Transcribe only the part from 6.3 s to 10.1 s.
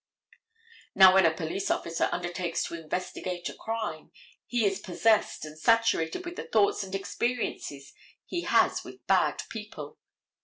the thoughts and experiences he has with bad people.